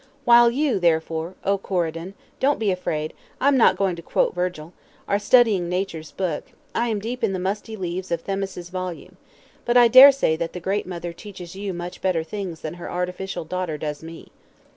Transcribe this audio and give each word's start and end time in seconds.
While 0.25 0.49
you, 0.49 0.79
therefore, 0.79 1.35
oh 1.43 1.59
Corydon 1.59 2.15
don't 2.39 2.57
be 2.57 2.71
afraid, 2.71 3.13
I'm 3.39 3.55
not 3.55 3.77
going 3.77 3.95
to 3.97 4.01
quote 4.01 4.33
Virgil 4.33 4.73
are 5.07 5.19
studying 5.19 5.69
Nature's 5.69 6.11
book, 6.11 6.45
I 6.73 6.87
am 6.87 6.97
deep 6.99 7.23
in 7.23 7.33
the 7.33 7.37
musty 7.37 7.75
leaves 7.75 8.09
of 8.09 8.21
Themis' 8.21 8.69
volume, 8.69 9.17
but 9.63 9.77
I 9.77 9.87
dare 9.87 10.11
say 10.11 10.35
that 10.37 10.53
the 10.53 10.59
great 10.59 10.87
mother 10.87 11.13
teaches 11.13 11.55
you 11.55 11.71
much 11.71 12.01
better 12.01 12.23
things 12.23 12.61
than 12.61 12.73
her 12.81 12.89
artificial 12.89 13.45
daughter 13.45 13.77
does 13.77 14.01
me. 14.01 14.31